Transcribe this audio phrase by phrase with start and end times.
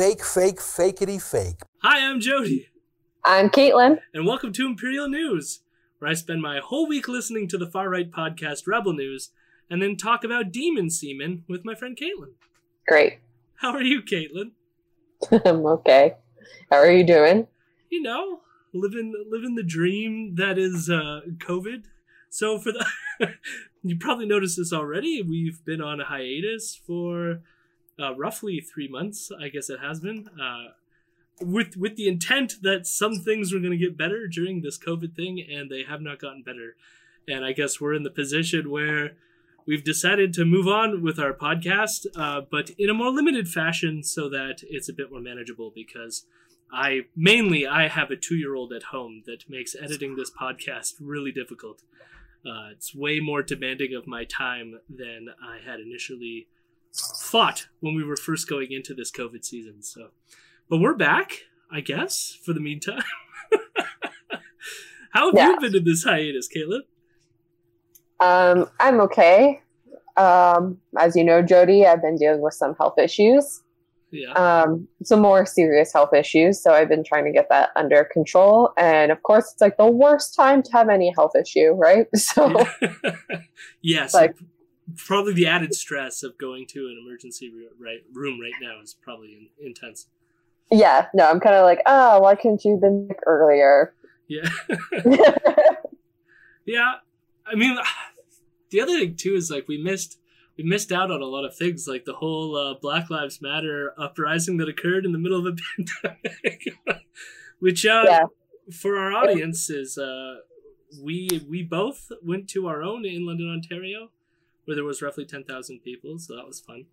[0.00, 1.60] fake, fake, fakeity fake.
[1.82, 2.68] Hi, I'm Jody.
[3.22, 3.98] I'm Caitlin.
[4.14, 5.60] And welcome to Imperial News,
[5.98, 9.28] where I spend my whole week listening to the far right podcast Rebel News
[9.68, 12.32] and then talk about demon semen with my friend Caitlin.
[12.88, 13.18] Great.
[13.56, 14.52] How are you, Caitlin?
[15.44, 16.14] I'm okay.
[16.70, 17.46] How are you doing?
[17.90, 18.40] You know,
[18.72, 21.84] living living the dream that is uh, COVID.
[22.30, 22.86] So for the
[23.82, 25.20] you probably noticed this already.
[25.20, 27.42] We've been on a hiatus for
[27.98, 29.30] uh, roughly three months.
[29.40, 30.28] I guess it has been.
[30.40, 30.72] Uh,
[31.40, 35.14] with with the intent that some things were going to get better during this COVID
[35.14, 36.76] thing, and they have not gotten better.
[37.28, 39.12] And I guess we're in the position where
[39.66, 44.02] we've decided to move on with our podcast, uh, but in a more limited fashion,
[44.02, 45.72] so that it's a bit more manageable.
[45.74, 46.26] Because
[46.72, 50.94] I mainly I have a two year old at home that makes editing this podcast
[51.00, 51.82] really difficult.
[52.44, 56.48] Uh, it's way more demanding of my time than I had initially
[56.94, 59.82] thought when we were first going into this COVID season.
[59.82, 60.08] So,
[60.68, 63.02] but we're back, I guess, for the meantime.
[65.12, 65.48] How have Yeah.
[65.50, 66.82] you been in this hiatus, Caleb?
[68.20, 69.60] Um, I'm okay.
[70.16, 73.62] Um, as you know, Jody, I've been dealing with some health issues,
[74.12, 74.32] Yeah.
[74.32, 76.62] um, some more serious health issues.
[76.62, 78.70] So I've been trying to get that under control.
[78.76, 82.06] And of course, it's like the worst time to have any health issue, right?
[82.16, 82.54] So
[83.82, 84.14] yes.
[84.14, 84.36] like-
[84.96, 88.94] probably the added stress of going to an emergency ro- right room right now is
[88.94, 90.06] probably intense.
[90.70, 93.94] yeah, no, I'm kind of like, oh, why couldn't you have been earlier?
[94.28, 94.48] Yeah.
[96.64, 96.94] yeah.
[97.46, 97.76] I mean,
[98.70, 100.18] the other thing too is like we missed
[100.56, 103.92] we missed out on a lot of things, like the whole uh, Black Lives Matter
[103.98, 105.56] uprising that occurred in the middle of a
[106.02, 106.62] pandemic,
[107.58, 108.24] which uh, Yeah.
[108.72, 110.36] for our audience is uh,
[111.02, 114.10] we we both went to our own in London, Ontario,
[114.70, 116.84] where there was roughly ten thousand people, so that was fun.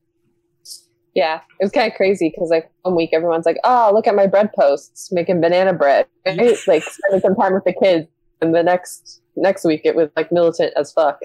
[1.14, 4.16] Yeah, it was kind of crazy because like one week everyone's like, "Oh, look at
[4.16, 6.58] my bread posts, making banana bread," right?
[6.66, 8.08] like spending some time with the kids,
[8.42, 11.19] and the next next week it was like militant as fuck.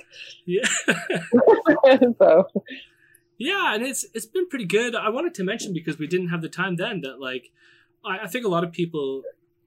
[0.44, 0.68] Yeah.
[2.18, 2.48] so
[3.38, 4.94] Yeah, and it's it's been pretty good.
[4.94, 7.50] I wanted to mention because we didn't have the time then that like
[8.04, 9.22] I, I think a lot of people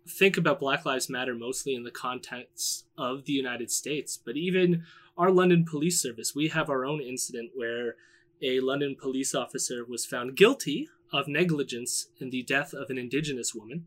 [0.08, 4.84] think about Black Lives Matter mostly in the context of the United States, but even
[5.18, 7.96] our London Police Service, we have our own incident where
[8.42, 13.56] a London police officer was found guilty of negligence in the death of an Indigenous
[13.56, 13.86] woman,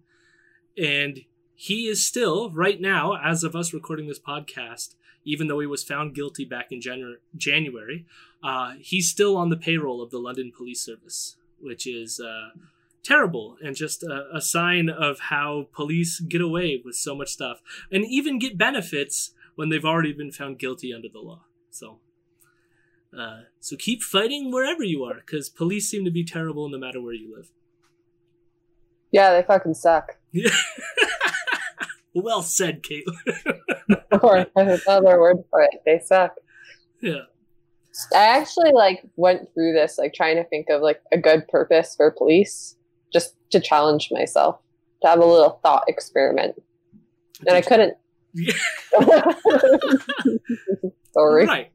[0.77, 1.21] and
[1.55, 4.95] he is still right now, as of us recording this podcast,
[5.25, 8.07] even though he was found guilty back in Janu- January
[8.43, 12.51] uh, he's still on the payroll of the London Police Service, which is uh,
[13.03, 17.61] terrible and just a, a sign of how police get away with so much stuff
[17.91, 21.41] and even get benefits when they've already been found guilty under the law.
[21.69, 21.99] So,
[23.13, 27.03] uh, so keep fighting wherever you are, because police seem to be terrible no matter
[27.03, 27.51] where you live.
[29.11, 30.17] yeah, they fucking suck.
[32.15, 33.99] well said, Caitlin.
[34.23, 36.37] or another word for it, they suck.
[37.03, 37.23] yeah.
[38.15, 41.97] I actually like went through this like trying to think of like a good purpose
[41.97, 42.77] for police,
[43.13, 44.61] just to challenge myself,
[45.03, 46.63] to have a little thought experiment,
[47.41, 47.97] and I couldn't.
[51.13, 51.47] Sorry.
[51.47, 51.73] Right.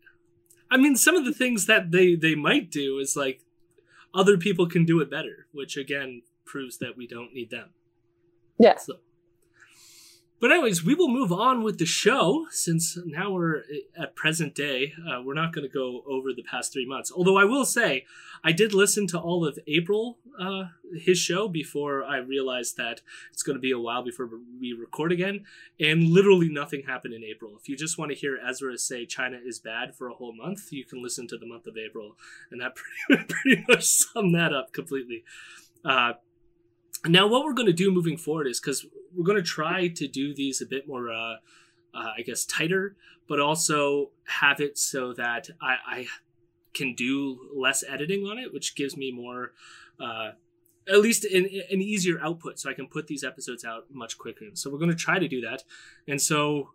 [0.70, 3.42] I mean, some of the things that they they might do is like
[4.14, 7.70] other people can do it better, which again proves that we don't need them.
[8.60, 8.78] Yeah.
[8.78, 8.98] So,
[10.44, 13.64] but anyways, we will move on with the show since now we're
[13.98, 14.92] at present day.
[15.00, 17.10] Uh, we're not going to go over the past three months.
[17.16, 18.04] Although I will say,
[18.44, 20.66] I did listen to all of April uh,
[21.00, 23.00] his show before I realized that
[23.32, 25.46] it's going to be a while before we record again,
[25.80, 27.56] and literally nothing happened in April.
[27.58, 30.74] If you just want to hear Ezra say China is bad for a whole month,
[30.74, 32.18] you can listen to the month of April,
[32.52, 32.76] and that
[33.08, 35.24] pretty, pretty much summed that up completely.
[35.86, 36.14] Uh,
[37.06, 40.08] now, what we're going to do moving forward is because we're going to try to
[40.08, 41.36] do these a bit more, uh,
[41.94, 42.96] uh, I guess, tighter,
[43.28, 46.08] but also have it so that I, I
[46.74, 49.54] can do less editing on it, which gives me more,
[50.00, 50.32] uh,
[50.88, 54.46] at least an, an easier output, so I can put these episodes out much quicker.
[54.54, 55.64] So we're going to try to do that,
[56.08, 56.72] and so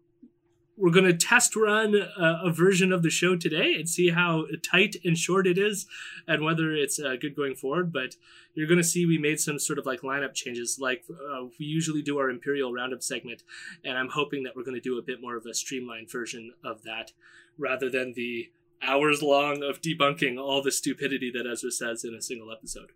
[0.78, 4.46] we're going to test run a, a, version of the show today and see how
[4.62, 5.86] tight and short it is
[6.26, 7.92] and whether it's uh, good going forward.
[7.92, 8.14] But
[8.54, 10.78] you're going to see we made some sort of like lineup changes.
[10.80, 13.42] Like uh, we usually do our Imperial Roundup segment,
[13.84, 16.52] and I'm hoping that we're going to do a bit more of a streamlined version
[16.64, 17.12] of that
[17.58, 22.22] rather than the hours long of debunking all the stupidity that Ezra says in a
[22.22, 22.92] single episode.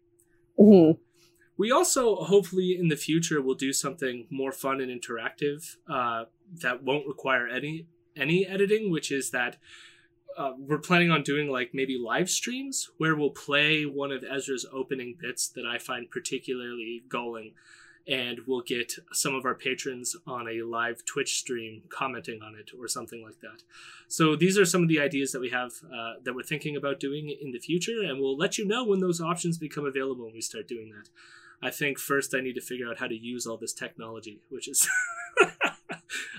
[0.58, 1.00] Mm-hmm.
[1.56, 6.24] We also, hopefully, in the future, will do something more fun and interactive uh,
[6.60, 8.90] that won't require any any editing.
[8.90, 9.58] Which is that
[10.36, 14.66] uh, we're planning on doing like maybe live streams where we'll play one of Ezra's
[14.72, 17.52] opening bits that I find particularly galling,
[18.06, 22.70] and we'll get some of our patrons on a live Twitch stream commenting on it
[22.78, 23.62] or something like that.
[24.08, 26.98] So these are some of the ideas that we have uh, that we're thinking about
[26.98, 30.34] doing in the future, and we'll let you know when those options become available when
[30.34, 31.10] we start doing that.
[31.62, 34.68] I think first I need to figure out how to use all this technology, which
[34.68, 34.88] is.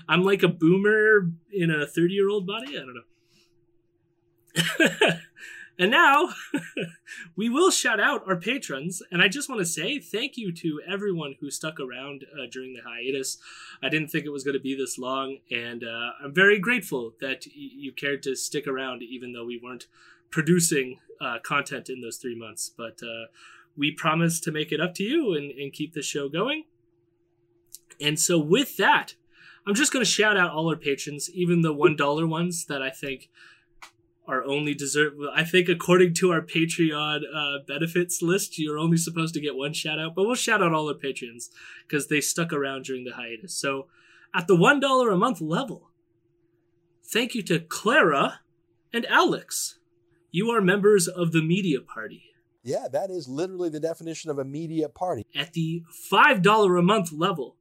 [0.08, 2.76] I'm like a boomer in a 30 year old body.
[2.76, 3.00] I don't know.
[5.78, 6.28] and now
[7.36, 9.02] we will shout out our patrons.
[9.10, 12.74] And I just want to say thank you to everyone who stuck around uh, during
[12.74, 13.38] the hiatus.
[13.82, 15.38] I didn't think it was going to be this long.
[15.50, 19.60] And uh, I'm very grateful that y- you cared to stick around, even though we
[19.62, 19.86] weren't
[20.30, 22.70] producing uh, content in those three months.
[22.76, 23.26] But uh,
[23.76, 26.64] we promise to make it up to you and, and keep the show going.
[28.00, 29.14] And so, with that,
[29.66, 32.90] I'm just going to shout out all our patrons, even the $1 ones that I
[32.90, 33.30] think
[34.26, 35.14] are only deserve.
[35.34, 39.72] I think according to our Patreon uh, benefits list, you're only supposed to get one
[39.72, 41.50] shout out, but we'll shout out all our patrons
[41.86, 43.54] because they stuck around during the hiatus.
[43.54, 43.86] So
[44.34, 45.90] at the $1 a month level,
[47.04, 48.40] thank you to Clara
[48.92, 49.78] and Alex.
[50.30, 52.33] You are members of the media party.
[52.64, 55.26] Yeah, that is literally the definition of a media party.
[55.36, 57.56] At the $5 a month level,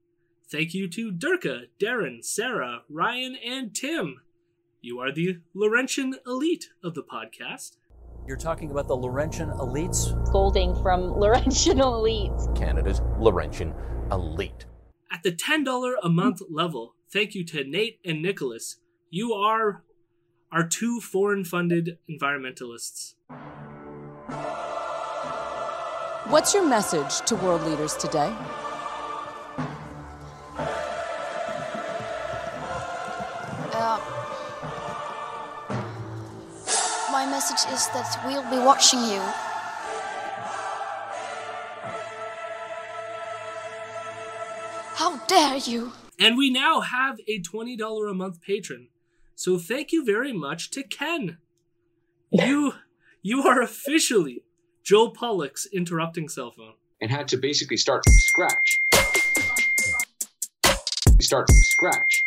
[0.50, 4.21] thank you to Durka, Darren, Sarah, Ryan, and Tim.
[4.79, 7.75] You are the Laurentian elite of the podcast.
[8.25, 10.31] You're talking about the Laurentian elites?
[10.31, 12.56] Golding from Laurentian elites.
[12.57, 13.73] Canada's Laurentian
[14.09, 14.65] elite.
[15.11, 18.77] At the $10 a month level, thank you to Nate and Nicholas.
[19.09, 19.83] You are
[20.49, 23.15] our two foreign funded environmentalists.
[26.27, 28.33] What's your message to world leaders today?
[33.73, 33.99] Uh,
[37.11, 39.19] my message is that we'll be watching you.
[44.95, 45.91] How dare you!
[46.17, 48.87] And we now have a $20 a month patron.
[49.35, 51.37] So thank you very much to Ken.
[52.31, 52.75] You
[53.21, 54.43] you are officially
[54.83, 56.74] Joel Pollak's interrupting cell phone.
[57.00, 58.81] and had to basically start from scratch.
[61.18, 62.25] We start from scratch.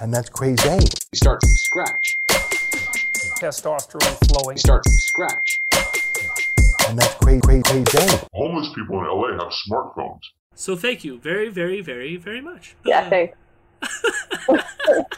[0.00, 0.68] And that's crazy.
[0.68, 2.18] We start from scratch.
[3.40, 4.54] testosterone flowing.
[4.54, 5.60] We start from scratch.
[6.88, 8.18] And that's crazy, crazy, crazy.
[8.32, 10.20] Homeless people in LA have smartphones.
[10.54, 12.76] So thank you very, very, very, very much.
[12.84, 13.36] Yeah, uh, thanks.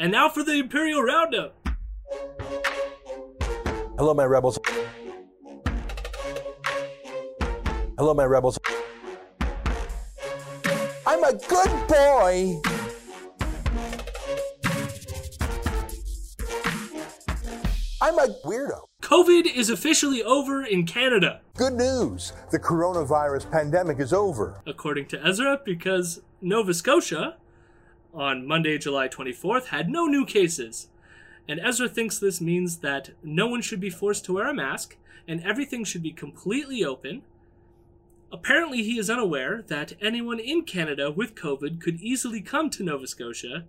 [0.00, 1.54] And now for the Imperial Roundup.
[4.00, 4.58] Hello, my rebels.
[7.98, 8.58] Hello, my rebels.
[11.06, 12.62] I'm a good boy.
[18.00, 18.84] I'm a weirdo.
[19.02, 22.32] COVID is officially over in Canada, Good news.
[22.50, 24.62] The coronavirus pandemic is over.
[24.66, 27.36] according to Ezra, because Nova Scotia,
[28.14, 30.88] on Monday, July 24th, had no new cases.
[31.50, 34.96] And Ezra thinks this means that no one should be forced to wear a mask
[35.26, 37.22] and everything should be completely open.
[38.30, 43.08] Apparently, he is unaware that anyone in Canada with COVID could easily come to Nova
[43.08, 43.64] Scotia,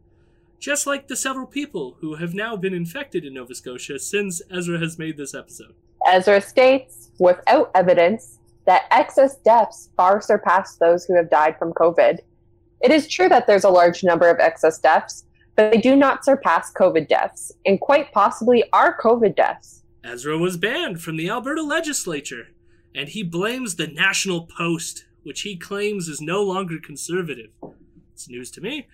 [0.60, 4.78] just like the several people who have now been infected in Nova Scotia since Ezra
[4.78, 5.74] has made this episode.
[6.08, 8.38] Ezra states, without evidence,
[8.68, 12.20] that excess deaths far surpass those who have died from COVID.
[12.82, 16.26] It is true that there's a large number of excess deaths, but they do not
[16.26, 19.84] surpass COVID deaths, and quite possibly are COVID deaths.
[20.04, 22.48] Ezra was banned from the Alberta legislature,
[22.96, 27.52] and he blames the National Post, which he claims is no longer conservative.
[28.14, 28.88] It's news to me.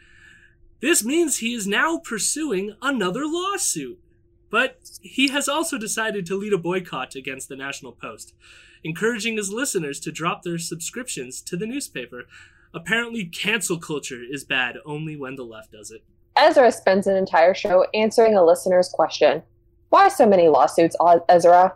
[0.82, 4.00] This means he is now pursuing another lawsuit.
[4.50, 8.34] But he has also decided to lead a boycott against the National Post,
[8.84, 12.24] encouraging his listeners to drop their subscriptions to the newspaper.
[12.74, 16.04] Apparently, cancel culture is bad only when the left does it.
[16.38, 19.42] Ezra spends an entire show answering a listener's question
[19.90, 20.96] Why so many lawsuits,
[21.30, 21.74] Ezra?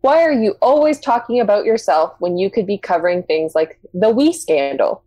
[0.00, 4.10] Why are you always talking about yourself when you could be covering things like the
[4.10, 5.02] WE scandal?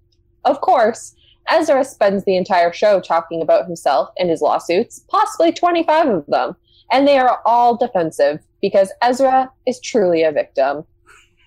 [0.46, 1.16] Of course,
[1.50, 6.56] Ezra spends the entire show talking about himself and his lawsuits, possibly 25 of them,
[6.92, 10.84] and they are all defensive because Ezra is truly a victim.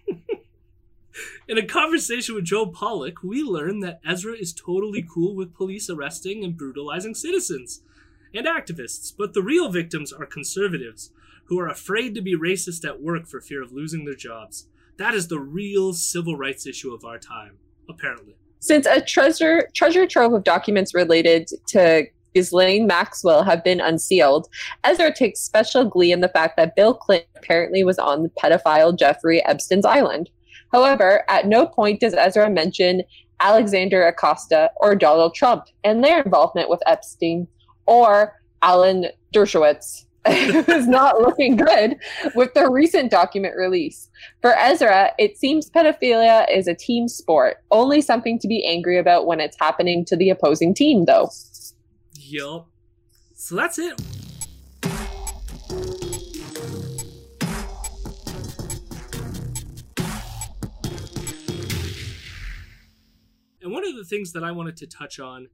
[1.48, 5.90] In a conversation with Joe Pollak, we learn that Ezra is totally cool with police
[5.90, 7.82] arresting and brutalizing citizens
[8.34, 11.10] and activists, but the real victims are conservatives
[11.46, 14.68] who are afraid to be racist at work for fear of losing their jobs.
[14.96, 18.36] That is the real civil rights issue of our time, apparently.
[18.60, 24.48] Since a treasure treasure trove of documents related to Ghislaine Maxwell have been unsealed,
[24.84, 28.96] Ezra takes special glee in the fact that Bill Clinton apparently was on the pedophile
[28.96, 30.30] Jeffrey Epstein's island.
[30.72, 33.02] However, at no point does Ezra mention
[33.40, 37.48] Alexander Acosta or Donald Trump and their involvement with Epstein
[37.86, 41.96] or Alan Dershowitz, who's not looking good
[42.34, 44.08] with the recent document release.
[44.40, 49.26] For Ezra, it seems pedophilia is a team sport, only something to be angry about
[49.26, 51.28] when it's happening to the opposing team, though.
[52.14, 52.68] Yup.
[53.34, 54.00] So that's it.
[63.72, 65.48] One of the things that I wanted to touch on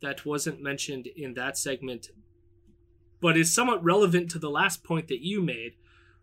[0.00, 2.08] that wasn't mentioned in that segment,
[3.20, 5.74] but is somewhat relevant to the last point that you made,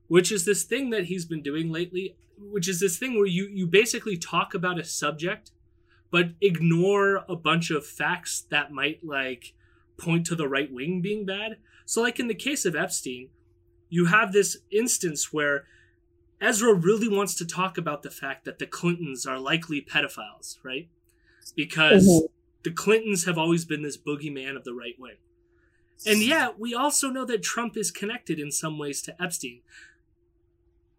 [0.07, 3.47] which is this thing that he's been doing lately, which is this thing where you,
[3.53, 5.51] you basically talk about a subject,
[6.09, 9.53] but ignore a bunch of facts that might like
[9.95, 11.57] point to the right wing being bad.
[11.85, 13.29] So, like in the case of Epstein,
[13.89, 15.65] you have this instance where
[16.41, 20.89] Ezra really wants to talk about the fact that the Clintons are likely pedophiles, right?
[21.55, 22.29] Because Mhm.
[22.63, 25.17] the Clintons have always been this boogeyman of the right wing.
[26.05, 29.61] And yet, we also know that Trump is connected in some ways to Epstein.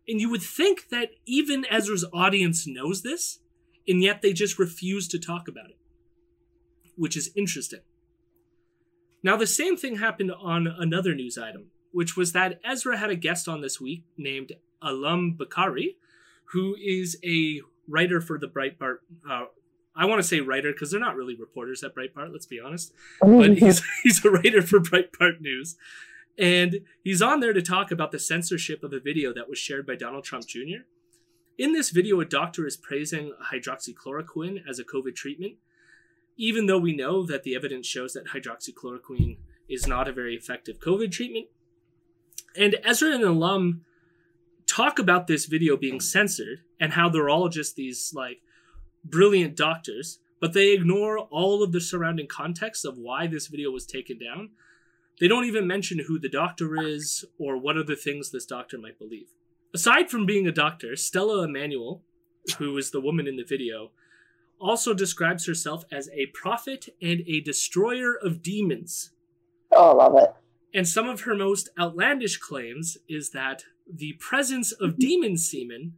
[0.09, 3.40] And you would think that even Ezra's audience knows this,
[3.87, 5.78] and yet they just refuse to talk about it,
[6.97, 7.81] which is interesting.
[9.23, 13.17] Now, the same thing happened on another news item, which was that Ezra had a
[13.17, 15.97] guest on this week named Alum Bokhari,
[16.47, 18.99] who is a writer for the Breitbart.
[19.28, 19.47] Uh,
[19.99, 22.93] I want to say writer because they're not really reporters at Breitbart, let's be honest.
[23.21, 25.76] But he's, he's a writer for Breitbart News.
[26.38, 29.88] And he's on there to talk about the censorship of a video that was shared
[29.88, 30.85] by Donald Trump Jr.
[31.59, 35.55] In this video, a doctor is praising hydroxychloroquine as a COVID treatment,
[36.37, 39.38] even though we know that the evidence shows that hydroxychloroquine
[39.69, 41.47] is not a very effective COVID treatment.
[42.57, 43.85] And Ezra and Alum
[44.69, 48.40] talk about this video being censored and how they're all just these like
[49.11, 53.87] brilliant doctors, but they ignore all of the surrounding context of why this video was
[53.87, 54.50] taken down.
[55.21, 58.99] They don't even mention who the doctor is or what other things this doctor might
[58.99, 59.29] believe.
[59.75, 62.03] Aside from being a doctor, Stella Immanuel,
[62.59, 63.91] who is the woman in the video,
[64.61, 69.11] also describes herself as a prophet and a destroyer of demons.
[69.73, 70.35] Oh, I love it.
[70.75, 75.95] And some of her most outlandish claims is that the presence of demon semen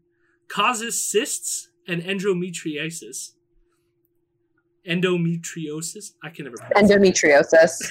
[0.48, 3.32] causes cysts and endometriosis.
[4.88, 6.12] Endometriosis?
[6.22, 6.90] I can never pronounce.
[6.90, 7.90] Endometriosis.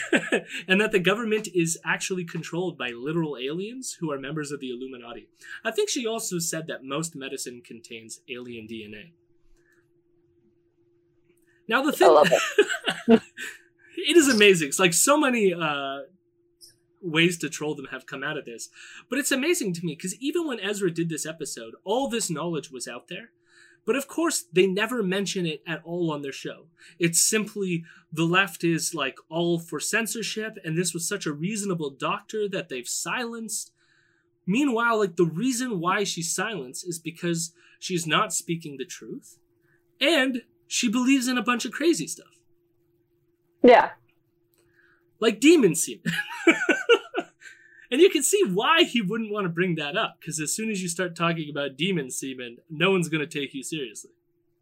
[0.68, 4.70] and that the government is actually controlled by literal aliens who are members of the
[4.70, 5.28] Illuminati.
[5.64, 9.12] I think she also said that most medicine contains alien DNA.
[11.68, 12.32] Now the thing, love
[13.08, 13.22] it
[14.18, 14.70] is amazing.
[14.70, 16.00] It's like so many uh,
[17.00, 18.70] ways to troll them have come out of this,
[19.08, 22.72] but it's amazing to me because even when Ezra did this episode, all this knowledge
[22.72, 23.30] was out there.
[23.86, 26.66] But of course, they never mention it at all on their show.
[27.00, 27.84] It's simply
[28.14, 32.70] the left is like all for censorship, and this was such a reasonable doctor that
[32.70, 33.72] they've silenced.
[34.46, 39.38] Meanwhile, like the reason why she's silenced is because she's not speaking the truth,
[40.00, 42.38] and she believes in a bunch of crazy stuff,
[43.64, 43.92] Yeah.
[45.20, 46.04] like demon semen.
[47.92, 50.70] and you can see why he wouldn't want to bring that up, because as soon
[50.70, 54.12] as you start talking about demon semen, no one's going to take you seriously.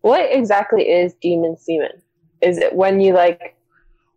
[0.01, 2.01] What exactly is demon semen?
[2.41, 3.57] Is it when you like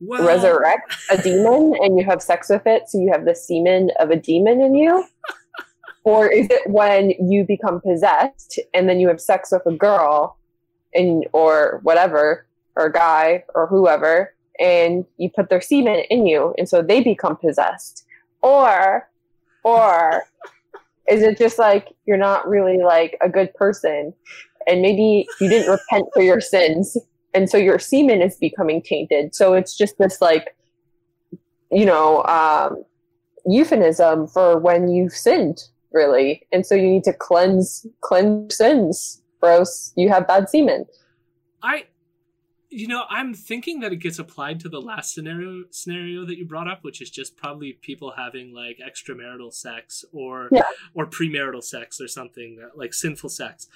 [0.00, 3.90] Well, resurrect a demon and you have sex with it, so you have the semen
[3.99, 5.05] of a demon in you?
[6.05, 10.37] or is it when you become possessed and then you have sex with a girl
[10.95, 16.55] and or whatever, or a guy or whoever, and you put their semen in you
[16.59, 18.05] and so they become possessed?
[18.43, 19.09] Or
[19.65, 20.25] or
[21.09, 24.15] is it just like you're not really like a good person.
[24.67, 26.97] And maybe you didn't repent for your sins.
[27.35, 29.35] And so your semen is becoming tainted.
[29.35, 30.57] So it's just this like
[31.71, 32.85] you know um
[33.47, 36.47] euphemism for when you've sinned really.
[36.53, 39.23] And so you need to cleanse cleanse sins.
[39.43, 40.85] Else you have bad semen.
[41.63, 41.85] I,
[42.71, 46.47] you know, I'm thinking that it gets applied to the last scenario scenario that you
[46.47, 50.62] brought up, which is just probably people having like extramarital sex or Yeah.
[50.95, 53.67] or premarital sex or something that, like sinful sex.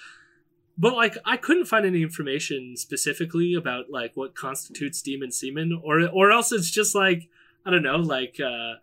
[0.78, 6.08] But like, I couldn't find any information specifically about like what constitutes demon semen, or
[6.08, 7.28] or else it's just like
[7.66, 8.74] I don't know, like uh,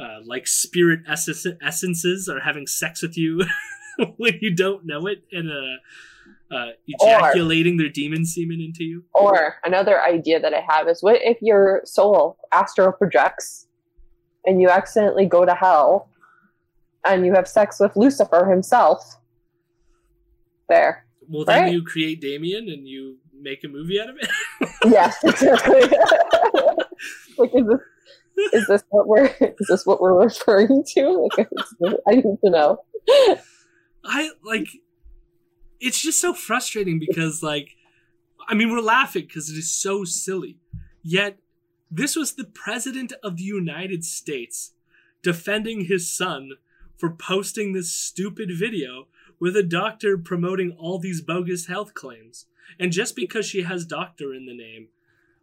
[0.00, 3.44] uh like spirit essence- essences are having sex with you.
[4.18, 5.78] when you don't know it and uh,
[6.50, 9.04] uh, ejaculating their demon semen into you.
[9.14, 13.66] Or another idea that I have is what if your soul astral projects
[14.44, 16.08] and you accidentally go to hell
[17.06, 19.16] and you have sex with Lucifer himself?
[20.68, 21.06] There.
[21.28, 21.72] Well, then Right.
[21.72, 24.28] you create Damien and you make a movie out of it.
[24.84, 25.80] Yes, exactly.
[27.38, 27.80] like, is this
[28.52, 31.28] is this what we're is this what we're referring to?
[31.36, 31.48] Like,
[32.08, 32.78] I need to know.
[34.04, 34.68] I like
[35.80, 37.76] it's just so frustrating because like
[38.48, 40.58] I mean we're laughing because it is so silly.
[41.02, 41.38] Yet
[41.90, 44.72] this was the president of the United States
[45.22, 46.52] defending his son
[46.96, 49.06] for posting this stupid video
[49.38, 52.46] with a doctor promoting all these bogus health claims.
[52.78, 54.88] And just because she has doctor in the name,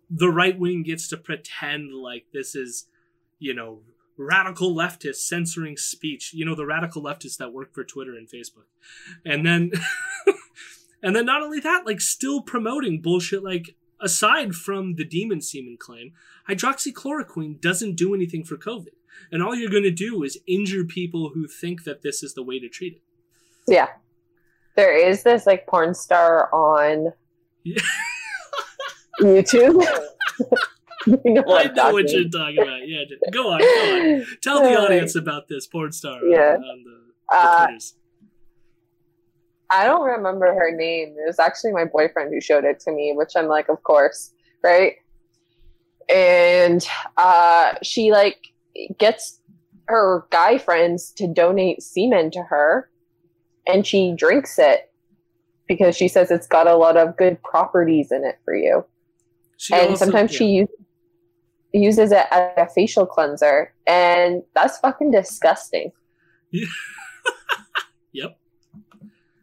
[0.10, 2.88] the right wing gets to pretend like this is,
[3.40, 3.82] you know,
[4.18, 6.34] radical leftists censoring speech.
[6.34, 8.66] You know, the radical leftists that work for Twitter and Facebook.
[9.26, 9.72] And then
[11.04, 15.78] and then not only that, like still promoting bullshit like aside from the demon semen
[15.80, 16.12] claim,
[16.50, 18.94] hydroxychloroquine doesn't do anything for COVID.
[19.32, 22.44] And all you're going to do is injure people who think that this is the
[22.44, 23.02] way to treat it.
[23.68, 23.88] Yeah.
[24.76, 27.14] There is this like porn star on
[27.64, 27.82] Yeah.
[29.22, 29.86] YouTube.
[31.26, 32.88] you know I know what you're talking about.
[32.88, 34.26] Yeah, go on, go on.
[34.42, 36.56] Tell the audience about this porn star on- Yeah.
[36.56, 37.68] on, the, the Uh.
[39.70, 41.16] I don't remember her name.
[41.18, 44.32] It was actually my boyfriend who showed it to me, which I'm like, of course,
[44.64, 44.94] right?
[46.14, 46.86] And
[47.18, 48.38] uh, she like
[49.00, 49.40] gets
[49.88, 52.90] her guy friends to donate semen to her,
[53.66, 54.92] and she drinks it
[55.68, 58.86] because she says it's got a lot of good properties in it for you.
[59.58, 60.38] She and also- sometimes yeah.
[60.38, 60.70] she use,
[61.74, 65.92] uses it as a facial cleanser, and that's fucking disgusting.
[68.16, 68.38] Yep.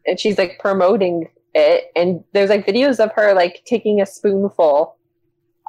[0.07, 4.95] and she's like promoting it and there's like videos of her like taking a spoonful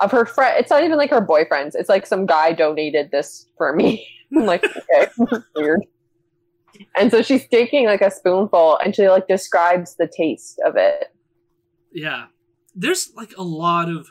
[0.00, 3.47] of her friend it's not even like her boyfriend's it's like some guy donated this
[3.57, 5.11] for me i'm like okay
[5.57, 5.85] weird
[6.97, 11.12] and so she's taking like a spoonful and she like describes the taste of it
[11.92, 12.26] Yeah.
[12.76, 14.07] There's like a lot of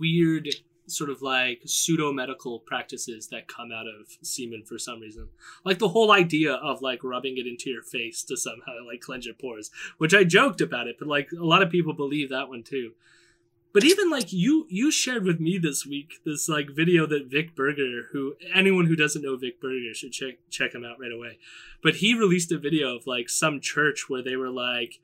[0.00, 0.48] weird
[0.88, 5.28] sort of like pseudo medical practices that come out of semen for some reason.
[5.64, 9.26] Like the whole idea of like rubbing it into your face to somehow like cleanse
[9.26, 12.48] your pores, which I joked about it, but like a lot of people believe that
[12.48, 12.92] one too.
[13.72, 17.54] But even like you you shared with me this week this like video that Vic
[17.54, 21.38] Berger, who anyone who doesn't know Vic Berger should check check him out right away.
[21.82, 25.00] But he released a video of like some church where they were like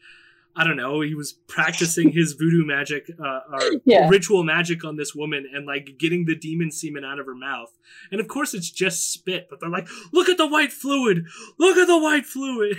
[0.57, 4.09] I don't know, he was practicing his voodoo magic uh, or Yeah.
[4.09, 7.77] ritual magic on this woman and like getting the demon semen out of her mouth.
[8.12, 11.25] And of course it's just spit, but they're like, look at the white fluid!
[11.59, 12.77] Look at the white fluid!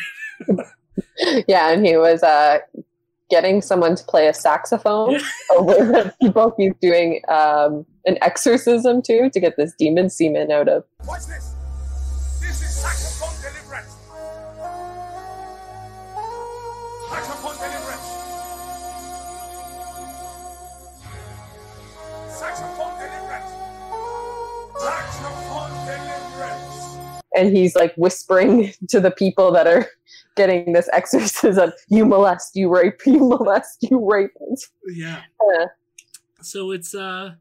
[1.47, 2.59] yeah and he was uh
[3.29, 5.19] getting someone to play a saxophone
[5.51, 10.69] over the people he's doing um an exorcism to to get this demon semen out
[10.69, 11.27] of Watch this.
[11.27, 11.54] This
[27.35, 29.87] and he's like whispering to the people that are
[30.35, 34.31] getting this exorcism you molest you rape you molest you rape.
[34.87, 35.21] Yeah.
[35.39, 35.67] Uh,
[36.41, 37.35] So it's uh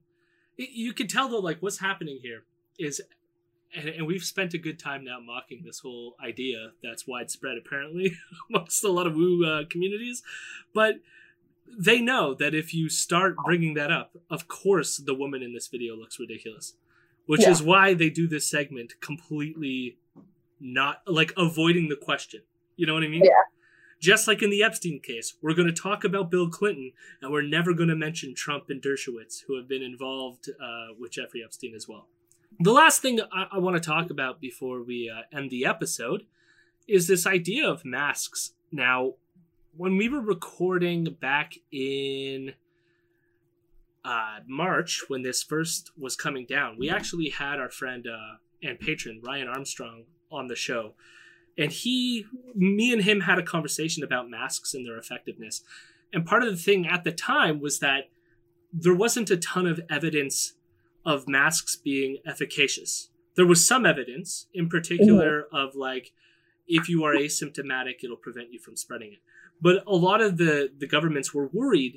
[0.56, 2.44] you can tell though like what's happening here
[2.78, 3.02] is
[3.76, 8.16] and, and we've spent a good time now mocking this whole idea that's widespread apparently
[8.50, 10.22] amongst a lot of woo uh, communities.
[10.72, 11.00] But
[11.76, 15.66] they know that if you start bringing that up of course the woman in this
[15.66, 16.74] video looks ridiculous
[17.26, 17.50] which Yeah.
[17.50, 19.98] is why they do this segment completely
[20.60, 22.42] not like avoiding the question
[22.76, 23.30] you know what i mean Yeah.
[24.00, 27.40] just like in the Epstein case, we're going to talk about Bill Clinton, and we're
[27.58, 31.74] never going to mention Trump and Dershowitz, who have been involved uh, with Jeffrey Epstein
[31.74, 32.08] as well.
[32.60, 36.24] The last thing I, I want to talk about before we uh, end the episode
[36.86, 38.52] is this idea of masks.
[38.70, 39.14] Now,
[39.74, 42.52] when we were recording back in
[44.04, 48.78] uh, March, when this first was coming down, we actually had our friend uh, and
[48.78, 50.94] patron Ryan Armstrong on the show.
[51.56, 55.62] And he me and him had a conversation about masks and their effectiveness.
[56.12, 58.10] And part of the thing at the time was that
[58.72, 60.54] there wasn't a ton of evidence
[61.06, 63.08] of masks being efficacious.
[63.36, 66.12] There was some evidence in particular of like
[66.66, 69.18] if you are asymptomatic it'll prevent you from spreading it
[69.66, 71.94] but a lot of the the governments were worried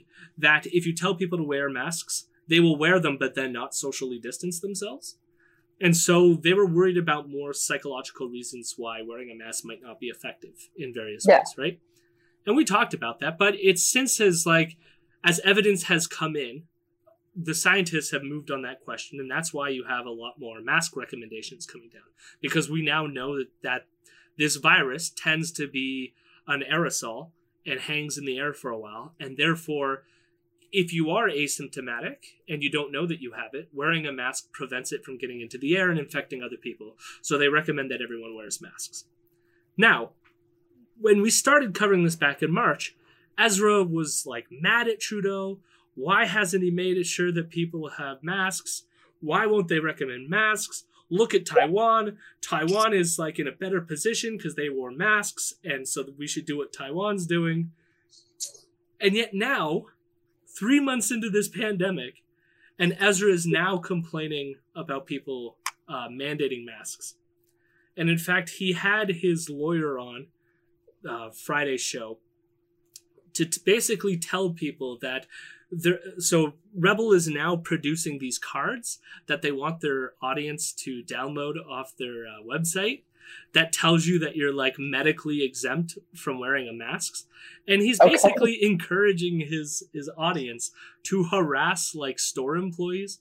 [0.47, 2.15] that if you tell people to wear masks
[2.51, 5.08] they will wear them but then not socially distance themselves
[5.88, 9.97] And so they were worried about more psychological reasons why wearing a mask might not
[10.03, 11.38] be effective in various Yeah.
[11.39, 11.77] ways, right?
[12.45, 14.71] And we talked about that, but it since has like
[15.30, 16.56] as evidence has come in,
[17.49, 20.58] the scientists have moved on that question, and that's why you have a lot more
[20.71, 22.10] mask recommendations coming down
[22.45, 23.82] because we now know that, that
[24.41, 25.89] this virus tends to be
[26.53, 27.19] an aerosol
[27.67, 30.03] and hangs in the air for a while, and therefore,
[30.71, 32.17] if you are asymptomatic
[32.49, 35.41] and you don't know that you have it, wearing a mask prevents it from getting
[35.41, 36.95] into the air and infecting other people.
[37.21, 39.06] So they recommend that everyone wears masks.
[39.77, 40.12] Now,
[40.99, 42.95] when we started covering this back in March,
[43.38, 45.60] Ezra was like mad at Trudeau.
[45.95, 48.84] Why hasn't he made it sure that people have masks?
[49.19, 50.86] Why won't they recommend masks?
[51.10, 52.17] Look at Taiwan.
[52.41, 56.46] Taiwan is like in a better position because they wore masks, and so we should
[56.46, 57.72] do what Taiwan's doing.
[59.00, 59.86] And yet now,
[60.48, 62.24] three months into this pandemic,
[62.80, 67.15] and Ezra is now complaining about people uh, mandating masks.
[67.96, 70.28] And in fact, he had his lawyer on
[71.08, 72.20] uh, Friday's show
[73.34, 75.26] to t- basically tell people that
[75.71, 81.56] there, so Rebel is now producing these cards that they want their audience to download
[81.69, 83.03] off their uh, website
[83.53, 87.25] that tells you that you're like medically exempt from wearing a mask
[87.67, 88.12] and he's Okay.
[88.12, 90.71] basically encouraging his his audience
[91.03, 93.19] to harass like store employees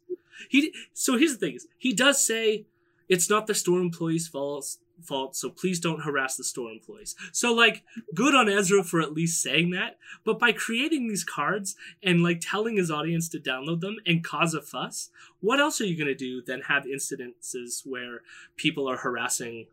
[0.49, 2.67] he so here's the thing is, he does say
[3.09, 7.53] it's not the store employees fault fault so please don't harass the store employees so
[7.53, 7.83] like
[8.15, 12.39] good on ezra for at least saying that but by creating these cards and like
[12.41, 16.09] telling his audience to download them and cause a fuss what else are you going
[16.09, 18.21] to do than have incidences where
[18.57, 19.67] people are harassing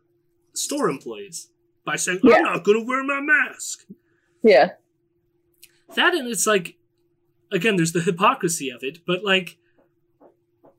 [0.52, 1.48] store employees
[1.84, 2.36] by saying Yeah.
[2.36, 3.86] i'm not going to wear my mask
[4.42, 4.72] Yeah.
[5.94, 6.76] that and it's like
[7.52, 9.56] again there's the hypocrisy of it but like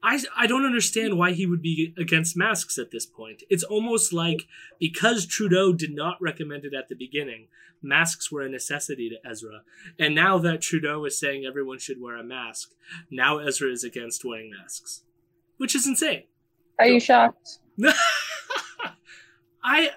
[0.06, 3.42] I, I don't understand why he would be against masks at this point.
[3.50, 4.46] It's almost like
[4.80, 7.48] because Trudeau did not recommend it at the beginning,
[7.82, 9.64] masks were a necessity to Ezra.
[9.98, 12.70] And now that Trudeau is saying everyone should wear a mask,
[13.10, 15.02] now Ezra is against wearing masks,
[15.58, 16.26] which is insane.
[16.78, 17.58] Are you shocked?
[19.64, 19.90] I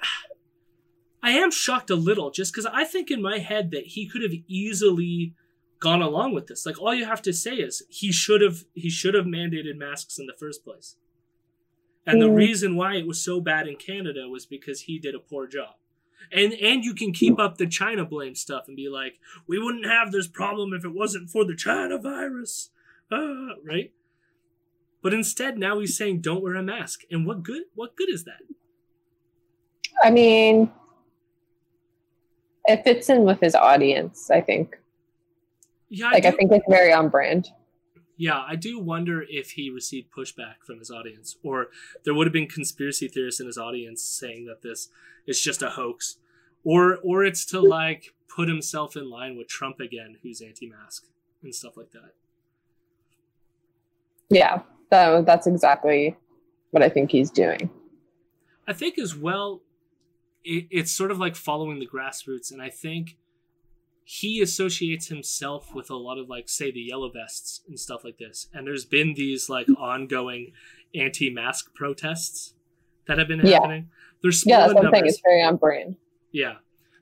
[1.22, 4.22] I am shocked a little just because I think in my head that he could
[4.22, 5.34] have easily
[5.80, 6.66] gone along with this.
[6.66, 10.18] Like all you have to say is he should have he should have mandated masks
[10.18, 10.96] in the first place.
[12.06, 12.36] And the Mm.
[12.36, 15.74] reason why it was so bad in Canada was because he did a poor job.
[16.32, 19.86] And and you can keep up the China blame stuff and be like, we wouldn't
[19.86, 22.70] have this problem if it wasn't for the China virus.
[23.10, 23.92] Ah, right?
[25.02, 27.02] But instead now he's saying don't wear a mask.
[27.10, 28.40] And what good what good is that?
[30.02, 30.70] I mean,
[32.66, 34.77] it fits in with his audience, I think.
[35.88, 37.48] Yeah, Like, I do- think it's very on brand.
[38.20, 41.68] Yeah, I do wonder if he received pushback from his audience, or
[42.05, 44.88] there would have been conspiracy theorists in his audience saying that this
[45.27, 46.16] is just a hoax,
[46.64, 47.68] or or it's to hmm.
[47.68, 51.07] like put himself in line with Trump again, who's anti-mask
[51.44, 52.12] and stuff like that.
[54.31, 56.16] Yeah, that, that's exactly
[56.70, 57.70] what I think he's doing.
[58.66, 59.62] I think as well,
[60.44, 63.16] it, it's sort of like following the grassroots, and I think
[64.10, 68.16] he associates himself with a lot of like say the yellow vests and stuff like
[68.16, 68.48] this.
[68.54, 70.52] And there's been these like ongoing
[70.94, 72.54] anti-mask protests
[73.06, 73.56] that have been Yeah.
[73.60, 73.90] happening.
[74.22, 75.12] They're small Yeah, that's in numbers.
[75.12, 75.96] It's very on brand.
[76.32, 76.54] Yeah.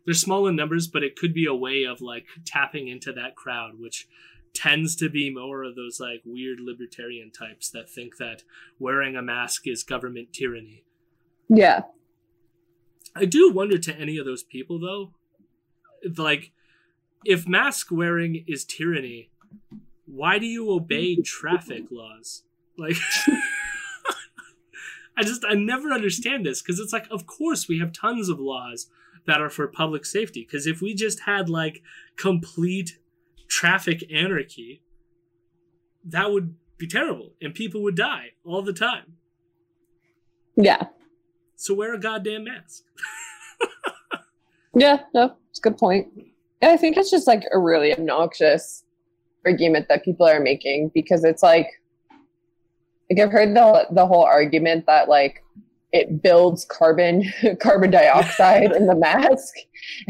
[0.04, 3.36] They're small in numbers, but it could be a way of like tapping into that
[3.36, 4.08] crowd, which
[4.52, 8.42] tends to be more of those like weird libertarian types that think that
[8.80, 10.82] wearing a mask is government tyranny.
[11.48, 11.82] Yeah.
[13.14, 15.12] I do wonder to any of those people though,
[16.20, 16.50] like
[17.24, 19.30] if mask wearing is tyranny,
[20.06, 22.44] why do you obey traffic laws?
[22.78, 22.96] Like
[25.16, 28.38] I just I never understand this because it's like of course we have tons of
[28.38, 28.88] laws
[29.26, 31.82] that are for public safety because if we just had like
[32.16, 32.98] complete
[33.48, 34.82] traffic anarchy
[36.04, 39.14] that would be terrible and people would die all the time.
[40.56, 40.82] Yeah.
[41.56, 42.84] So wear a goddamn mask.
[44.78, 46.08] Yeah, no, it's a good point.
[46.66, 48.82] And I think it's just like a really obnoxious
[49.44, 51.68] argument that people are making because it's like,
[53.08, 55.44] like I've heard the the whole argument that like
[55.92, 57.22] it builds carbon
[57.60, 59.54] carbon dioxide in the mask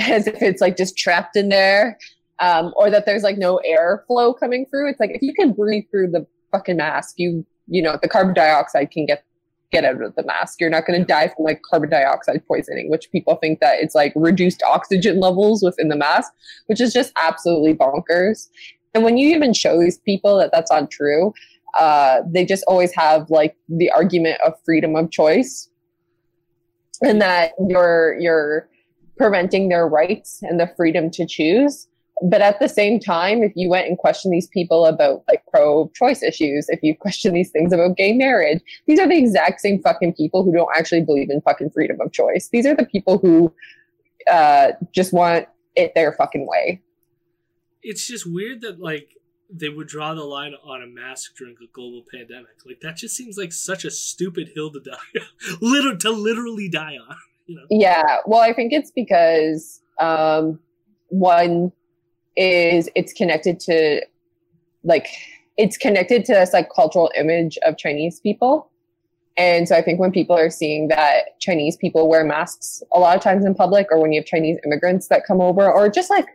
[0.01, 1.99] as if it's like just trapped in there,
[2.38, 4.88] um, or that there's like no airflow coming through.
[4.88, 8.33] It's like if you can breathe through the fucking mask, you you know the carbon
[8.33, 9.26] dioxide can get
[9.72, 10.61] get out of the mask.
[10.61, 13.94] You're not going to die from like carbon dioxide poisoning, which people think that it's
[13.94, 16.33] like reduced oxygen levels within the mask,
[16.66, 18.48] which is just absolutely bonkers.
[18.94, 21.33] And when you even show these people that that's untrue,
[21.79, 25.68] uh, they just always have like the argument of freedom of choice
[27.02, 28.68] and that you're you're
[29.18, 31.88] preventing their rights and the freedom to choose
[32.22, 36.22] but at the same time if you went and questioned these people about like pro-choice
[36.22, 40.14] issues if you question these things about gay marriage these are the exact same fucking
[40.14, 43.52] people who don't actually believe in fucking freedom of choice these are the people who
[44.31, 46.83] uh, just want it their fucking way
[47.83, 49.11] It's just weird that like
[49.50, 52.57] they would draw the line on a mask during a global pandemic.
[52.64, 55.20] Like that just seems like such a stupid hill to die,
[55.61, 57.16] literally to literally die on.
[57.46, 57.66] You know?
[57.70, 60.59] Yeah, well, I think it's because um,
[61.09, 61.72] one
[62.37, 64.05] is it's connected to
[64.85, 65.09] like
[65.57, 68.70] it's connected to this like cultural image of Chinese people.
[69.38, 73.16] And so I think when people are seeing that Chinese people wear masks a lot
[73.16, 76.09] of times in public, or when you have Chinese immigrants that come over, or just
[76.09, 76.27] like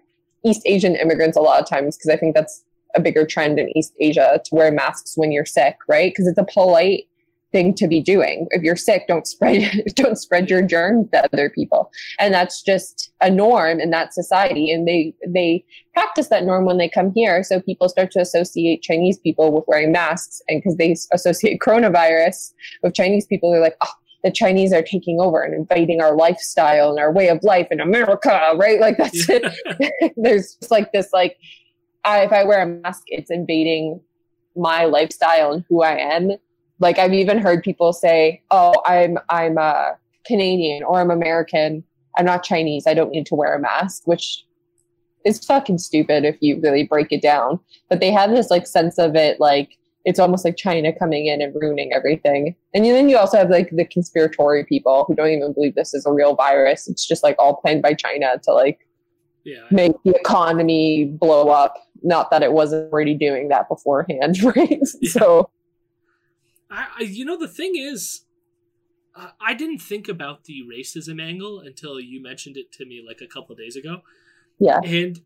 [0.45, 2.63] East Asian immigrants a lot of times, because I think that's
[2.95, 6.11] a bigger trend in East Asia to wear masks when you're sick, right?
[6.11, 7.05] Because it's a polite
[7.51, 8.47] thing to be doing.
[8.51, 11.91] If you're sick, don't spread don't spread your germs to other people.
[12.19, 14.71] And that's just a norm in that society.
[14.71, 17.43] And they they practice that norm when they come here.
[17.43, 20.41] So people start to associate Chinese people with wearing masks.
[20.47, 25.19] And because they associate coronavirus with Chinese people, they're like, oh, the Chinese are taking
[25.19, 28.79] over and invading our lifestyle and our way of life in America, right?
[28.79, 30.13] Like that's it.
[30.17, 31.37] There's just like this like
[32.03, 34.01] I, if I wear a mask, it's invading
[34.55, 36.31] my lifestyle and who I am.
[36.81, 41.83] Like I've even heard people say, "Oh, I'm I'm a Canadian or I'm American.
[42.17, 42.85] I'm not Chinese.
[42.87, 44.43] I don't need to wear a mask," which
[45.23, 47.59] is fucking stupid if you really break it down.
[47.89, 51.41] But they have this like sense of it, like it's almost like China coming in
[51.41, 52.55] and ruining everything.
[52.73, 56.05] And then you also have like the conspiratory people who don't even believe this is
[56.05, 56.87] a real virus.
[56.87, 58.79] It's just like all planned by China to like
[59.43, 59.63] yeah.
[59.69, 61.75] make the economy blow up.
[62.03, 64.81] Not that it wasn't already doing that beforehand, right?
[65.01, 65.11] Yeah.
[65.11, 65.49] So,
[66.71, 68.21] I, I, you know, the thing is,
[69.15, 73.19] uh, I didn't think about the racism angle until you mentioned it to me like
[73.21, 74.01] a couple days ago.
[74.57, 75.21] Yeah, and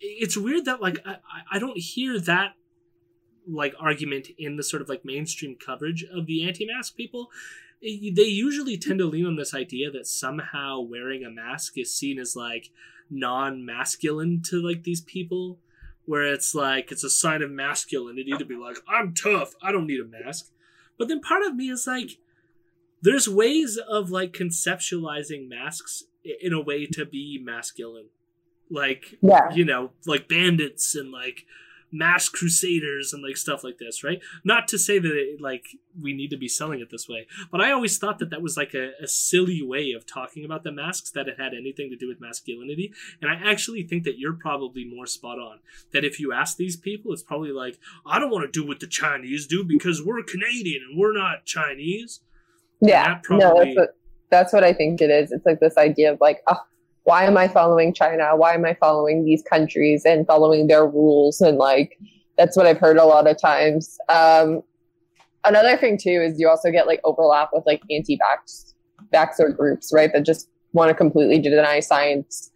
[0.00, 1.16] it's weird that like I,
[1.52, 2.54] I don't hear that
[3.46, 7.30] like argument in the sort of like mainstream coverage of the anti-mask people.
[7.82, 12.18] They usually tend to lean on this idea that somehow wearing a mask is seen
[12.18, 12.70] as like
[13.08, 15.58] non-masculine to like these people
[16.06, 19.54] where it's like it's a sign of masculinity to be like i'm tough.
[19.62, 20.50] I don't need a mask.
[20.98, 22.18] But then part of me is like
[23.02, 26.04] there's ways of like conceptualizing masks
[26.40, 28.08] in a way to be masculine.
[28.70, 29.50] Like yeah.
[29.52, 31.46] you know like bandits and like
[31.92, 34.20] mass crusaders and like stuff like this right?
[34.44, 35.66] Not to say that it, like
[36.00, 38.56] we need to be selling it this way but i always thought that that was
[38.56, 41.96] like a, a, silly way of talking about the masks that it had anything to
[41.96, 45.58] do with masculinity and i actually think that you're probably more spot on
[45.92, 48.80] that if you ask these people it's probably like i don't want to do what
[48.80, 52.20] the chinese do because we're canadian and we're not chinese.
[52.80, 53.96] Yeah probably, no that's what,
[54.30, 55.32] that's what i think it is.
[55.32, 56.60] It's like this idea of like oh
[57.04, 58.36] why am I following China?
[58.36, 61.40] Why am I following these countries and following their rules?
[61.40, 61.98] And like,
[62.36, 63.98] that's what I've heard a lot of times.
[64.08, 64.62] Um,
[65.44, 68.74] another thing too is you also get like overlap with like anti-vax
[69.12, 70.12] vaxxer groups, right?
[70.12, 72.50] That just want to completely deny science.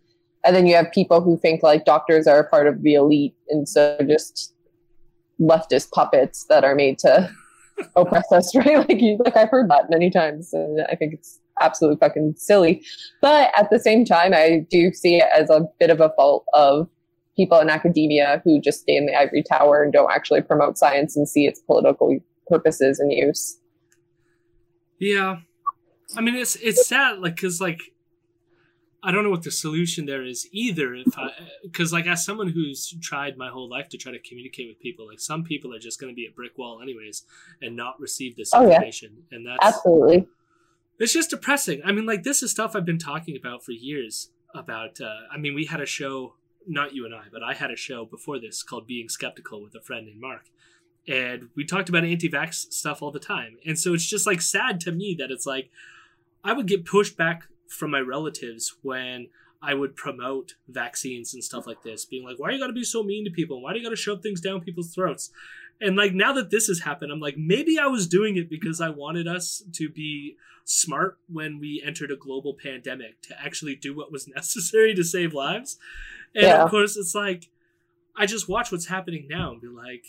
[0.45, 3.35] And then you have people who think like doctors are a part of the elite,
[3.49, 4.55] and so just
[5.41, 7.31] leftist puppets that are made to
[7.97, 8.87] oppress us, right?
[8.89, 12.85] Like you, like I've heard that many times, and I think it's absolutely fucking silly.
[13.21, 16.45] But at the same time, I do see it as a bit of a fault
[16.55, 16.89] of
[17.37, 21.17] people in academia who just stay in the ivory tower and don't actually promote science
[21.17, 23.59] and see its political purposes and use.
[24.99, 25.39] Yeah,
[26.17, 27.81] I mean it's it's sad, like because like
[29.03, 30.95] I don't know what the solution there is either.
[30.95, 31.29] If I,
[31.63, 35.07] because like as someone who's tried my whole life to try to communicate with people,
[35.07, 37.25] like some people are just going to be a brick wall anyways
[37.61, 39.37] and not receive this oh, information, yeah.
[39.37, 40.27] and that's absolutely.
[41.05, 41.83] It's just depressing.
[41.85, 44.31] I mean, like this is stuff I've been talking about for years.
[44.55, 46.37] About, uh, I mean, we had a show,
[46.67, 49.75] not you and I, but I had a show before this called Being Skeptical with
[49.75, 50.45] a friend named Mark,
[51.07, 53.59] and we talked about anti-vax stuff all the time.
[53.67, 55.69] And so it's just like sad to me that it's like
[56.43, 59.29] I would get pushed back from my relatives when
[59.65, 62.85] I would promote vaccines and stuff like this, being like, why are you gotta be
[62.85, 63.63] so mean to people?
[63.63, 65.31] Why do you gotta shove things down people's throats?
[65.81, 68.81] And like now that this has happened, I'm like, maybe I was doing it because
[68.81, 73.95] I wanted us to be smart when we entered a global pandemic to actually do
[73.97, 75.79] what was necessary to save lives.
[76.35, 76.63] And yeah.
[76.63, 77.49] of course, it's like,
[78.17, 80.05] I just watch what's happening now and be like,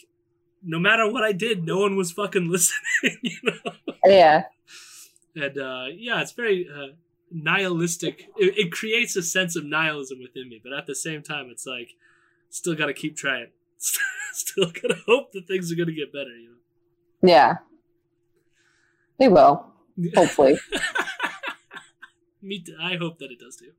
[0.63, 3.71] no matter what I did, no one was fucking listening, you know?
[4.05, 4.43] Yeah.
[5.35, 6.95] And uh, yeah, it's very uh,
[7.31, 8.29] nihilistic.
[8.37, 11.65] It, it creates a sense of nihilism within me, but at the same time, it's
[11.65, 11.95] like,
[12.49, 13.47] still got to keep trying.
[14.33, 17.29] Still gotta hope that things are gonna get better, you know.
[17.29, 17.55] Yeah.
[19.17, 19.65] They will.
[20.15, 20.57] Hopefully.
[22.41, 22.75] Me, too.
[22.81, 23.71] I hope that it does too.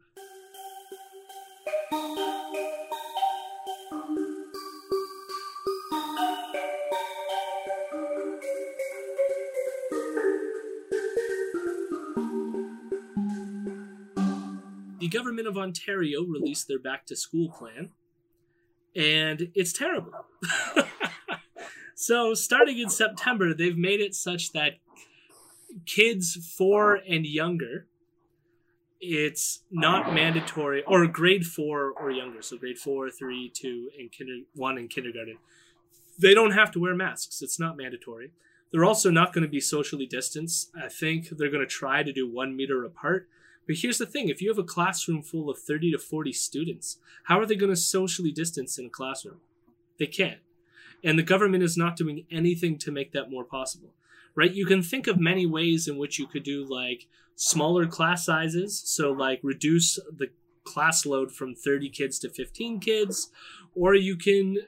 [15.06, 17.90] The government of Ontario released their back to school plan,
[18.96, 20.10] and it's terrible.
[21.94, 24.80] so, starting in September, they've made it such that
[25.84, 27.86] kids four and younger,
[29.00, 34.40] it's not mandatory, or grade four or younger, so grade four, three, two, and kinder,
[34.56, 35.38] one in kindergarten,
[36.18, 37.42] they don't have to wear masks.
[37.42, 38.32] It's not mandatory.
[38.72, 40.72] They're also not going to be socially distanced.
[40.76, 43.28] I think they're going to try to do one meter apart.
[43.66, 46.98] But here's the thing if you have a classroom full of 30 to 40 students,
[47.24, 49.40] how are they going to socially distance in a classroom?
[49.98, 50.40] They can't.
[51.04, 53.90] And the government is not doing anything to make that more possible,
[54.34, 54.52] right?
[54.52, 58.82] You can think of many ways in which you could do like smaller class sizes.
[58.84, 60.28] So, like, reduce the
[60.64, 63.30] class load from 30 kids to 15 kids,
[63.74, 64.58] or you can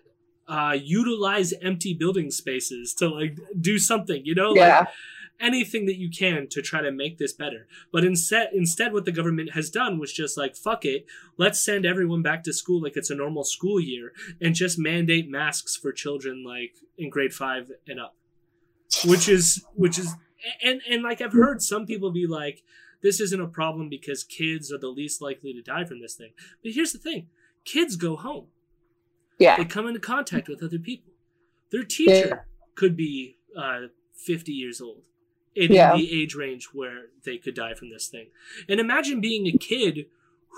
[0.47, 4.55] uh, utilize empty building spaces to like do something, you know?
[4.55, 4.81] Yeah.
[4.81, 4.89] Like,
[5.41, 7.67] anything that you can to try to make this better.
[7.93, 11.87] But instead, instead, what the government has done was just like, fuck it, let's send
[11.87, 15.93] everyone back to school like it's a normal school year and just mandate masks for
[15.93, 18.15] children like in grade five and up.
[19.05, 20.15] Which is, which is,
[20.63, 22.63] and, and like I've heard some people be like,
[23.03, 26.33] this isn't a problem because kids are the least likely to die from this thing.
[26.63, 27.29] But here's the thing
[27.65, 28.47] kids go home.
[29.39, 29.57] Yeah.
[29.57, 31.13] They come into contact with other people.
[31.71, 32.35] Their teacher Yeah.
[32.75, 33.83] could be uh,
[34.15, 35.03] 50 years old
[35.65, 35.97] in Yeah.
[35.97, 38.29] the age range where they could die from this thing.
[38.69, 40.07] And imagine being a kid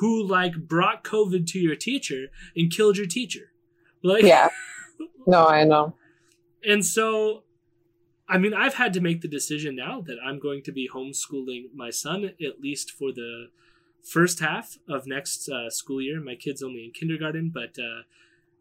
[0.01, 3.53] who like brought COVID to your teacher and killed your teacher.
[4.03, 4.49] Like Yeah.
[5.27, 5.95] No, I know.
[6.65, 7.43] and so
[8.29, 11.63] I mean I've had to make the decision now that I'm going to be homeschooling
[11.75, 13.49] my son at least for the
[14.03, 16.21] first half of next uh, school year.
[16.21, 18.03] My kid's only in kindergarten, but uh,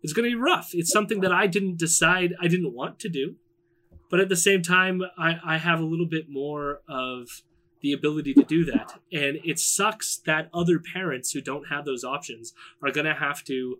[0.03, 0.69] it's going to be rough.
[0.73, 3.35] It's something that I didn't decide I didn't want to do,
[4.09, 7.43] but at the same time, I, I have a little bit more of
[7.81, 8.99] the ability to do that.
[9.13, 13.43] And it sucks that other parents who don't have those options are going to have
[13.45, 13.79] to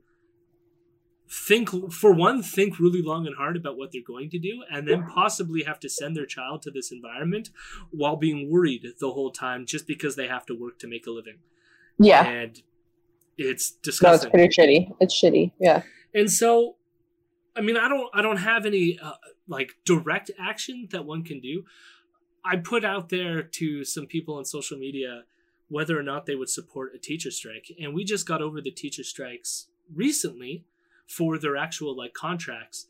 [1.30, 4.88] think, for one, think really long and hard about what they're going to do, and
[4.88, 7.50] then possibly have to send their child to this environment
[7.92, 11.12] while being worried the whole time just because they have to work to make a
[11.12, 11.40] living.
[12.00, 12.26] Yeah.
[12.26, 12.62] And
[13.38, 14.32] it's No, it's disgusting.
[14.32, 14.96] pretty shitty.
[15.00, 15.52] It's shitty.
[15.60, 15.84] Yeah.
[16.14, 16.78] And so,
[17.60, 19.12] I mean, I don't, I don't have any uh,
[19.48, 21.66] like direct action that one can do.
[22.46, 25.24] I put out there to some people on social media
[25.68, 28.72] whether or not they would support a teacher strike, and we just got over the
[28.72, 30.64] teacher strikes recently
[31.06, 32.88] for their actual like contracts.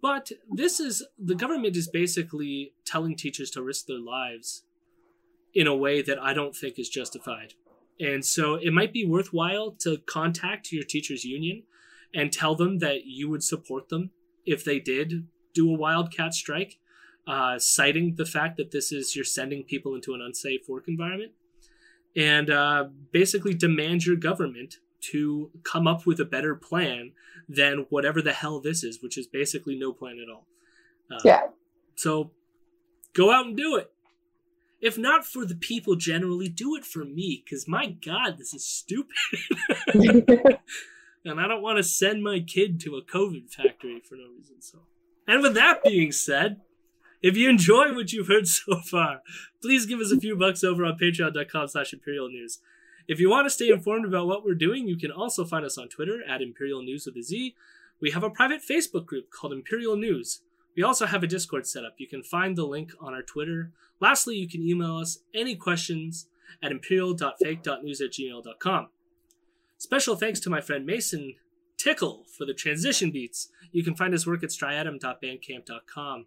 [0.00, 4.62] But this is the government is basically telling teachers to risk their lives
[5.52, 7.54] in a way that I don't think is justified.
[7.98, 11.64] And so it might be worthwhile to contact your teachers union
[12.16, 14.10] and tell them that you would support them
[14.46, 16.78] if they did do a wildcat strike,
[17.26, 21.32] uh, citing the fact that this is you're sending people into an unsafe work environment,
[22.16, 27.12] and uh, basically demand your government to come up with a better plan
[27.48, 30.46] than whatever the hell this is, which is basically no plan at all.
[31.10, 31.42] Uh, Yeah.
[31.96, 32.30] So
[33.12, 33.92] go out and do it.
[34.80, 38.66] If not for the people generally, do it for me, because my God, this is
[38.66, 39.16] stupid.
[41.26, 44.60] and I don't want to send my kid to a COVID factory for no reason.
[44.60, 44.78] So,
[45.26, 46.60] and with that being said,
[47.22, 49.22] if you enjoy what you've heard so far,
[49.60, 52.60] please give us a few bucks over on patreon.com slash imperial news.
[53.08, 55.78] If you want to stay informed about what we're doing, you can also find us
[55.78, 57.54] on Twitter at Imperial News with a Z.
[58.00, 60.40] We have a private Facebook group called Imperial News.
[60.76, 61.94] We also have a Discord set up.
[61.98, 63.70] You can find the link on our Twitter.
[64.00, 66.26] Lastly, you can email us any questions
[66.62, 68.88] at imperial.fake.news at gmail.com.
[69.78, 71.34] Special thanks to my friend Mason
[71.76, 73.50] Tickle for the transition beats.
[73.72, 76.26] You can find his work at striatum.bandcamp.com.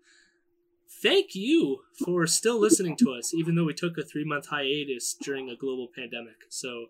[1.01, 5.15] Thank you for still listening to us, even though we took a three month hiatus
[5.21, 6.45] during a global pandemic.
[6.49, 6.87] So,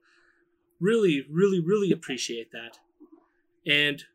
[0.79, 2.79] really, really, really appreciate that.
[3.65, 4.05] And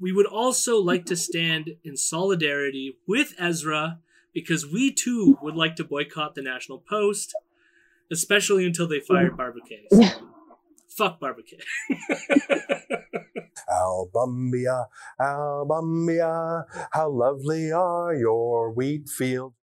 [0.00, 3.98] we would also like to stand in solidarity with Ezra
[4.32, 7.34] because we too would like to boycott the National Post,
[8.10, 9.86] especially until they fired Barbara Kay.
[9.90, 10.08] So,
[10.98, 11.62] fuck Barbara Kay.
[13.70, 14.86] Albumbia,
[15.20, 19.54] Albumbia, how lovely are your wheat fields.